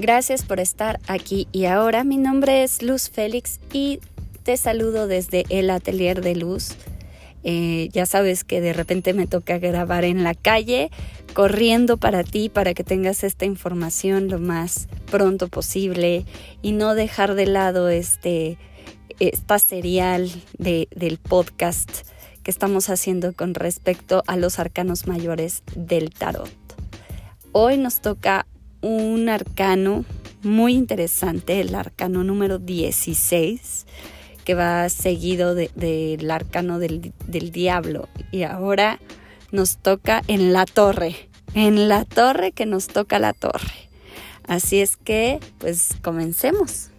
[0.00, 2.04] Gracias por estar aquí y ahora.
[2.04, 4.00] Mi nombre es Luz Félix y
[4.44, 6.70] te saludo desde el Atelier de Luz.
[7.44, 10.90] Eh, ya sabes que de repente me toca grabar en la calle,
[11.34, 16.24] corriendo para ti, para que tengas esta información lo más pronto posible
[16.62, 18.56] y no dejar de lado este,
[19.18, 22.06] esta serial de, del podcast
[22.42, 26.48] que estamos haciendo con respecto a los arcanos mayores del tarot.
[27.52, 28.46] Hoy nos toca
[28.80, 30.04] un arcano
[30.42, 33.86] muy interesante, el arcano número 16,
[34.44, 38.08] que va seguido del arcano del, del diablo.
[38.32, 39.00] Y ahora
[39.52, 43.88] nos toca en la torre, en la torre que nos toca la torre.
[44.46, 46.90] Así es que, pues comencemos.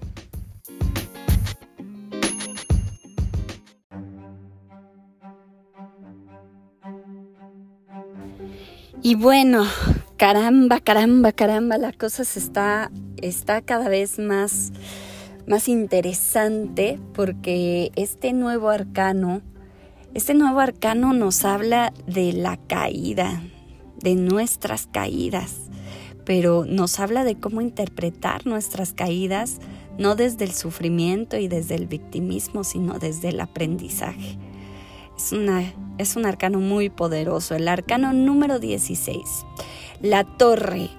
[9.03, 9.65] Y bueno,
[10.21, 12.91] caramba, caramba, caramba, la cosa está,
[13.23, 14.71] está cada vez más,
[15.47, 19.41] más interesante porque este nuevo arcano,
[20.13, 23.41] este nuevo arcano nos habla de la caída,
[23.97, 25.71] de nuestras caídas,
[26.23, 29.57] pero nos habla de cómo interpretar nuestras caídas,
[29.97, 34.37] no desde el sufrimiento y desde el victimismo, sino desde el aprendizaje.
[35.17, 35.63] Es, una,
[35.97, 39.23] es un arcano muy poderoso, el arcano número 16,
[40.01, 40.89] la torre,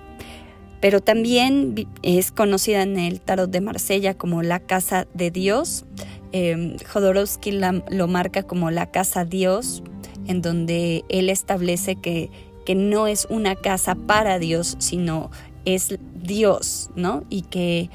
[0.81, 5.85] pero también es conocida en el tarot de Marsella como la casa de Dios.
[6.33, 7.53] Eh, Jodorowsky
[7.91, 9.83] lo marca como la casa Dios,
[10.27, 12.31] en donde él establece que,
[12.65, 15.31] que no es una casa para Dios, sino
[15.65, 17.25] es Dios, ¿no?
[17.29, 17.91] Y que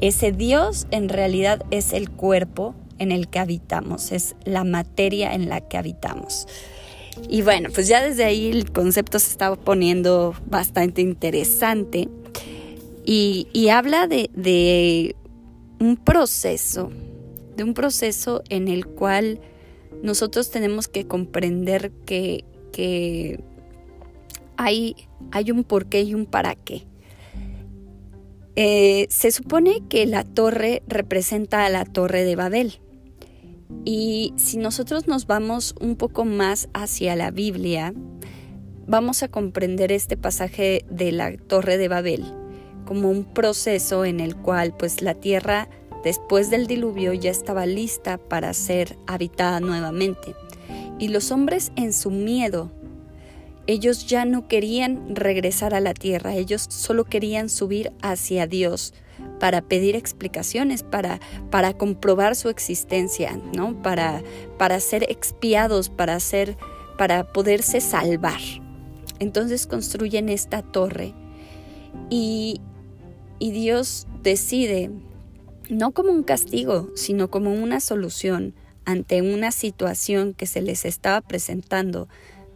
[0.00, 5.48] ese Dios en realidad es el cuerpo en el que habitamos, es la materia en
[5.48, 6.46] la que habitamos.
[7.28, 12.08] Y bueno, pues ya desde ahí el concepto se estaba poniendo bastante interesante
[13.04, 15.16] y, habla de,
[15.80, 16.90] un proceso,
[17.56, 19.40] de un proceso en el cual
[20.02, 22.44] nosotros tenemos que comprender que,
[24.56, 24.94] hay,
[25.52, 26.86] un porqué y un para qué.
[28.54, 32.81] Eh, se supone que la torre representa a la torre de Babel.
[33.84, 37.92] Y si nosotros nos vamos un poco más hacia la Biblia,
[38.86, 42.24] vamos a comprender este pasaje de la Torre de Babel
[42.84, 45.68] como un proceso en el cual pues la tierra
[46.04, 50.34] después del diluvio ya estaba lista para ser habitada nuevamente.
[50.98, 52.70] Y los hombres en su miedo,
[53.66, 58.94] ellos ya no querían regresar a la tierra, ellos solo querían subir hacia Dios
[59.42, 61.18] para pedir explicaciones, para,
[61.50, 63.82] para comprobar su existencia, ¿no?
[63.82, 64.22] Para,
[64.56, 66.18] para ser expiados, para,
[66.96, 68.38] para poderse salvar.
[69.18, 71.12] Entonces construyen esta torre
[72.08, 72.60] y,
[73.40, 74.92] y Dios decide,
[75.68, 78.54] no como un castigo, sino como una solución
[78.84, 82.06] ante una situación que se les estaba presentando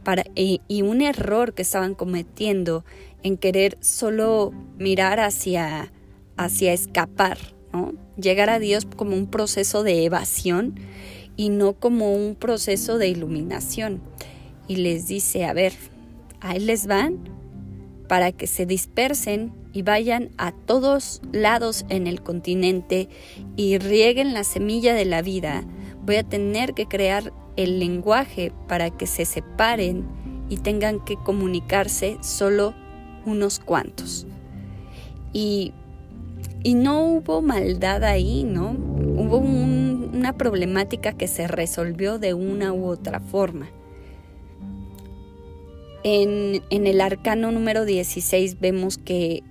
[0.04, 2.84] para, y, y, un error que estaban cometiendo
[3.24, 5.90] en querer solo mirar hacia,
[6.36, 7.38] hacia escapar,
[7.72, 7.94] ¿no?
[8.16, 10.74] Llegar a Dios como un proceso de evasión
[11.36, 14.00] y no como un proceso de iluminación.
[14.68, 15.74] Y les dice, a ver,
[16.40, 17.28] ahí les van
[18.08, 23.08] para que se dispersen y vayan a todos lados en el continente
[23.56, 25.64] y rieguen la semilla de la vida.
[26.04, 30.06] Voy a tener que crear el lenguaje para que se separen
[30.48, 32.74] y tengan que comunicarse solo
[33.24, 34.26] unos cuantos.
[35.32, 35.72] Y
[36.66, 38.72] y no hubo maldad ahí, ¿no?
[38.72, 43.68] Hubo una problemática que se resolvió de una u otra forma.
[46.02, 49.44] En, en el arcano número 16 vemos que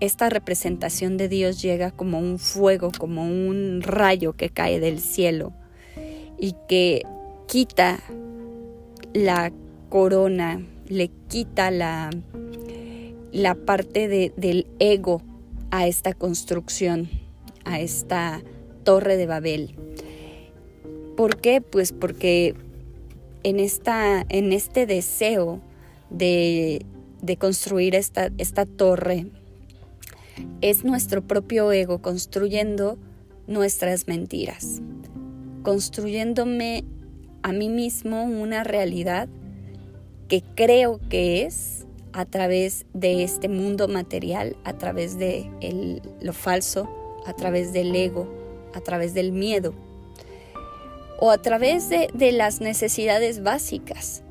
[0.00, 5.52] esta representación de Dios llega como un fuego, como un rayo que cae del cielo
[6.36, 7.02] y que
[7.46, 8.00] quita
[9.12, 9.52] la
[9.88, 12.10] corona, le quita la,
[13.30, 15.22] la parte de, del ego
[15.74, 17.10] a esta construcción,
[17.64, 18.44] a esta
[18.84, 19.74] torre de Babel.
[21.16, 21.60] ¿Por qué?
[21.60, 22.54] Pues porque
[23.42, 25.60] en, esta, en este deseo
[26.10, 26.86] de,
[27.40, 29.26] construir esta, esta torre,
[30.60, 32.96] es nuestro propio ego construyendo
[33.48, 34.80] nuestras mentiras,
[35.64, 36.84] construyéndome
[37.42, 39.28] a mí mismo una realidad
[40.28, 45.50] que creo que es a través de este mundo material, a través de
[46.20, 46.88] lo falso,
[47.26, 48.28] a través del ego,
[48.72, 49.74] a través del miedo
[51.18, 54.22] o a través de, las necesidades básicas.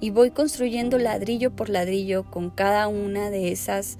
[0.00, 3.98] Y voy construyendo ladrillo por ladrillo con cada una de esas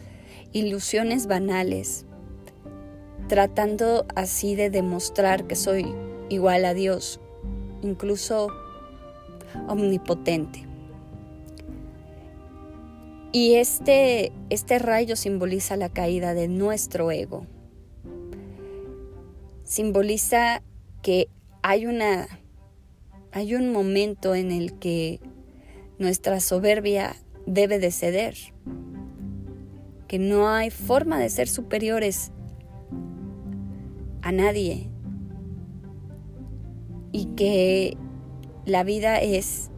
[0.53, 2.05] ilusiones banales,
[3.27, 5.87] tratando así de demostrar que soy
[6.29, 7.21] igual a Dios,
[7.83, 8.49] incluso
[9.67, 10.68] omnipotente.
[13.33, 17.47] Y este, este rayo simboliza la caída de nuestro ego.
[19.65, 20.63] Simboliza
[21.03, 21.29] que
[21.63, 22.27] hay una
[23.33, 25.21] hay un momento en el que
[25.99, 27.15] nuestra soberbia
[27.47, 28.35] debe de ceder,
[30.07, 32.33] que no hay forma de ser superiores
[34.23, 34.89] a nadie
[37.13, 37.97] y que
[38.65, 39.71] la vida es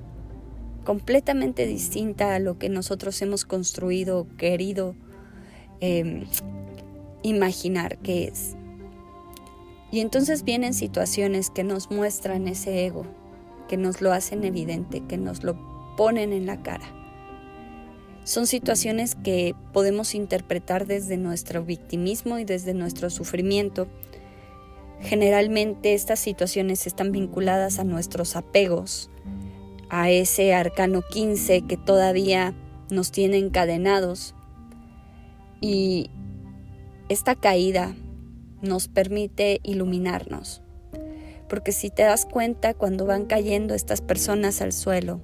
[0.90, 4.96] completamente distinta a lo que nosotros hemos construido, querido
[5.78, 6.24] em,
[7.22, 8.56] imaginar que es.
[9.92, 13.06] Y entonces vienen situaciones que nos muestran ese ego,
[13.68, 15.56] que nos lo hacen evidente, que nos lo
[15.96, 16.92] ponen en la cara.
[18.24, 23.86] Son situaciones que podemos interpretar desde nuestro victimismo y desde nuestro sufrimiento.
[25.02, 29.08] Generalmente estas situaciones están vinculadas a nuestros apegos,
[29.90, 32.54] a ese arcano 15 que todavía
[32.90, 34.34] nos tiene encadenados.
[35.60, 36.10] Y
[37.08, 37.94] esta caída
[38.62, 40.62] nos permite iluminarnos.
[41.48, 45.20] Porque si te das cuenta cuando van cayendo estas personas al suelo,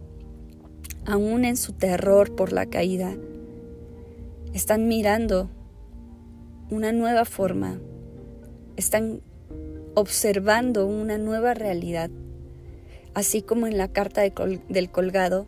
[1.06, 3.14] aún en su terror por la caída,
[4.52, 5.48] están mirando
[6.70, 7.78] una nueva forma,
[8.76, 9.20] están
[9.94, 12.10] observando una nueva realidad
[13.16, 15.46] así como en la carta del colgado,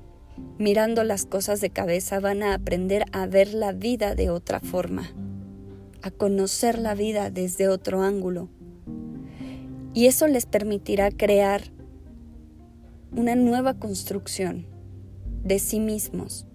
[0.56, 5.12] mirando las cosas de cabeza van a aprender a ver la vida de otra forma,
[6.00, 8.48] a conocer la vida desde otro ángulo.
[9.92, 11.60] Y eso les permitirá crear
[13.14, 14.64] una nueva construcción
[15.44, 16.46] de sí mismos.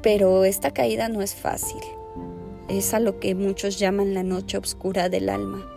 [0.00, 1.80] Pero esta caída no es fácil.
[2.68, 5.71] Es a lo que muchos llaman la noche oscura del alma.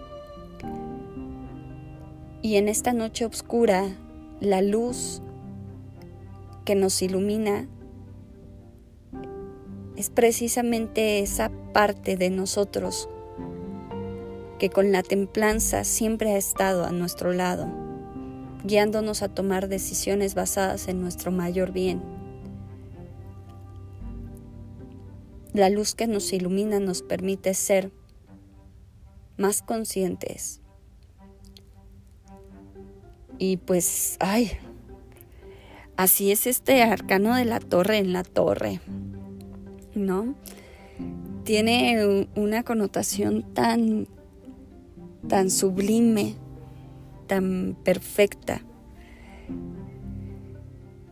[2.45, 3.89] Y en esta noche oscura,
[4.39, 5.24] la luz
[6.63, 7.68] que nos ilumina
[9.95, 13.09] es precisamente esa parte de nosotros
[14.59, 17.65] que con la templanza siempre ha estado a nuestro lado,
[18.63, 22.03] guiándonos a tomar decisiones basadas en nuestro mayor bien.
[25.51, 27.92] La luz que nos ilumina nos permite ser
[29.36, 30.62] más conscientes,
[33.37, 34.51] y pues, ay,
[35.97, 38.79] así es este arcano de la torre en la torre,
[39.93, 40.35] ¿no?
[41.43, 44.07] Tiene una connotación tan,
[45.27, 46.35] tan sublime,
[47.27, 48.61] tan perfecta.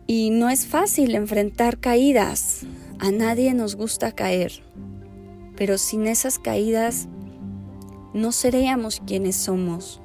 [0.06, 2.66] Y no es fácil enfrentar caídas.
[2.98, 4.62] A nadie nos gusta caer.
[5.56, 7.08] Pero sin esas caídas
[8.12, 10.00] no seríamos quienes somos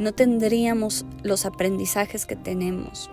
[0.00, 3.10] no tendríamos los aprendizajes que tenemos.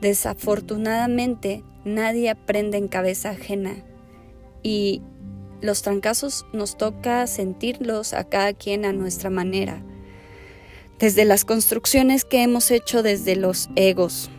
[0.00, 3.74] Desafortunadamente, nadie aprende en cabeza ajena
[4.62, 5.02] y
[5.60, 9.82] los trancazos nos toca sentirlos a cada quien a nuestra manera.
[10.98, 14.30] Desde las construcciones que hemos hecho desde los egos.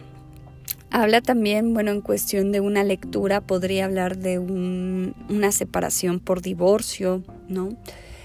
[0.89, 7.23] Habla también, bueno, en cuestión de una lectura, podría hablar de una separación por divorcio,
[7.47, 7.69] ¿no?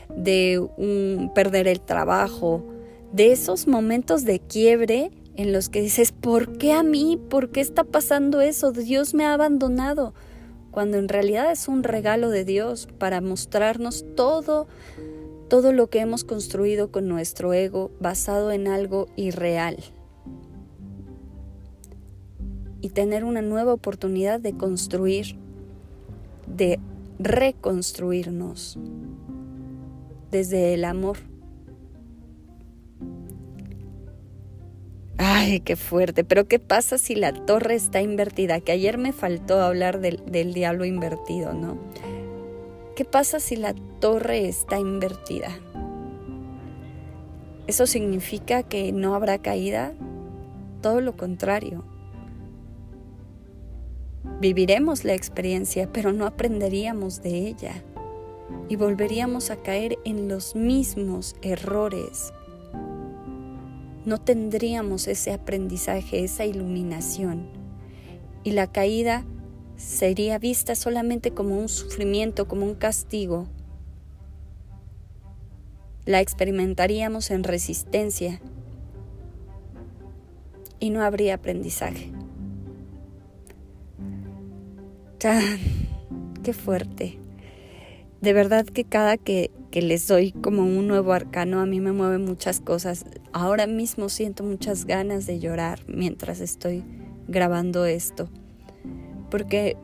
[0.08, 2.75] De un perder el trabajo,
[3.16, 7.18] de esos momentos de quiebre en los que dices, ¿por qué a mí?
[7.30, 8.72] ¿Por qué está pasando eso?
[8.72, 10.12] Dios me ha abandonado.
[10.70, 14.66] Cuando en realidad es un regalo de Dios para mostrarnos todo,
[15.48, 19.78] todo lo que hemos construido con nuestro ego basado en algo irreal.
[22.82, 25.38] Y tener una nueva oportunidad de construir,
[26.46, 26.78] de
[27.18, 28.78] reconstruirnos
[30.30, 31.16] desde el amor.
[35.18, 36.24] Ay, qué fuerte.
[36.24, 38.60] Pero ¿qué pasa si la torre está invertida?
[38.60, 41.78] Que ayer me faltó hablar del, del, diablo invertido, ¿no?
[42.94, 45.48] ¿Qué pasa si la torre está invertida?
[47.66, 49.92] ¿Eso significa que no habrá caída?
[50.82, 51.84] Todo lo contrario.
[54.40, 57.82] Viviremos la experiencia, pero no aprenderíamos de ella
[58.68, 62.32] y volveríamos a caer en los mismos errores
[64.06, 67.48] no tendríamos ese aprendizaje, esa iluminación.
[68.44, 69.26] Y la caída
[69.76, 73.48] sería vista solamente como un sufrimiento, como un castigo.
[76.04, 78.40] La experimentaríamos en resistencia
[80.78, 82.12] y no habría aprendizaje.
[86.44, 87.18] qué fuerte.
[88.20, 91.92] De verdad que cada que, que les doy como un nuevo arcano a mí me
[91.92, 93.04] mueve muchas cosas.
[93.34, 96.82] Ahora mismo siento muchas ganas de llorar mientras estoy
[97.28, 98.30] grabando esto.
[99.30, 99.76] Porque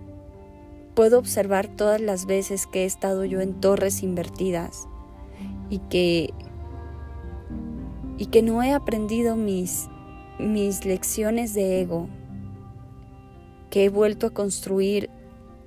[0.94, 4.88] puedo observar todas las veces que he estado yo en torres invertidas
[5.68, 6.32] y que
[8.16, 9.88] y que no he aprendido mis
[10.38, 12.08] mis lecciones de ego
[13.68, 15.10] que he vuelto a construir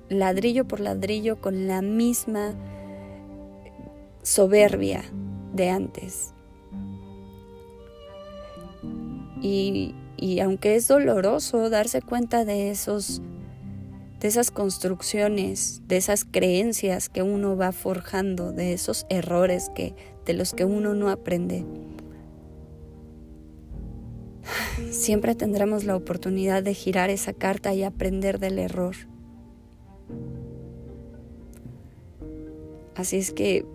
[0.08, 2.56] ladrillo por ladrillo con la misma
[4.26, 5.04] soberbia
[5.54, 6.34] de antes.
[9.40, 13.22] Y, y aunque es doloroso darse cuenta de esos
[14.20, 20.32] de esas construcciones, de esas creencias que uno va forjando, de esos errores que de
[20.32, 21.64] los que uno no aprende.
[24.90, 28.96] Siempre tendremos la oportunidad de girar esa carta y aprender del error.
[32.96, 33.66] Así es que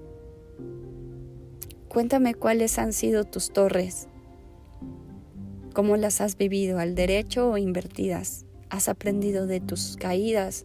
[1.92, 4.08] cuéntame cuáles han sido tus torres,
[5.74, 8.46] cómo las has vivido, al derecho o invertidas.
[8.70, 10.64] ¿Has aprendido de tus caídas?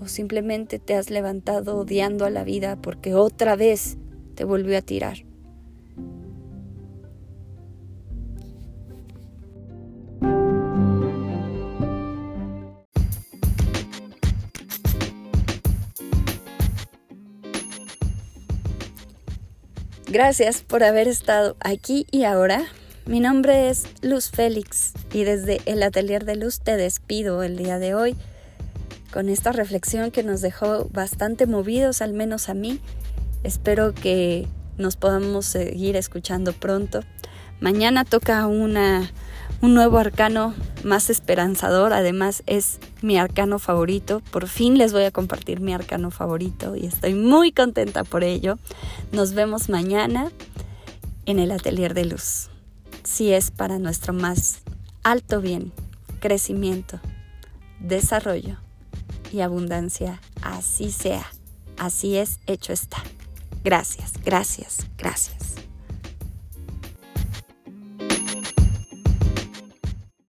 [0.00, 3.98] ¿O simplemente te has levantado odiando a la vida porque otra vez
[4.34, 5.18] te volvió a tirar?
[20.12, 22.66] Gracias por haber estado aquí y ahora.
[23.06, 27.78] Mi nombre es Luz Félix y desde el Atelier de Luz te despido el día
[27.78, 28.14] de hoy
[29.10, 32.78] con esta reflexión que nos dejó bastante movidos, al menos a mí.
[33.42, 37.00] Espero que nos podamos seguir escuchando pronto.
[37.62, 38.74] Mañana toca un
[39.62, 40.52] nuevo arcano
[40.82, 44.20] más esperanzador, además es mi arcano favorito.
[44.32, 48.58] Por fin les voy a compartir mi arcano favorito y estoy muy contenta por ello.
[49.12, 50.32] Nos vemos mañana
[51.24, 52.50] en el Atelier de Luz.
[53.04, 54.62] Si es para nuestro más
[55.04, 55.72] alto bien,
[56.18, 56.98] crecimiento,
[57.78, 58.56] desarrollo
[59.30, 61.26] y abundancia, así sea.
[61.78, 62.98] Así es, hecho está.
[63.62, 65.51] Gracias, gracias, gracias.